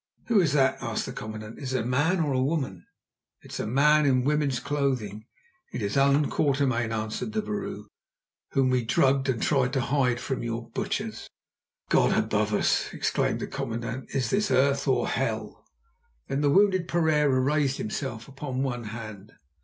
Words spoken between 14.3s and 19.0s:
this earth or hell?" Then the wounded Pereira raised himself upon one